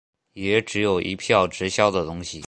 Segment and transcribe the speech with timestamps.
[0.33, 2.39] 也只有一票直销的东西